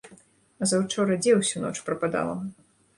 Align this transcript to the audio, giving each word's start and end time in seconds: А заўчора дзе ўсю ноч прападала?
А 0.61 0.69
заўчора 0.71 1.19
дзе 1.27 1.37
ўсю 1.43 1.57
ноч 1.69 1.77
прападала? 1.91 2.35